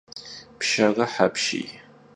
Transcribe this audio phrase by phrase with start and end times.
[0.57, 1.67] Pşşerıh apşiy!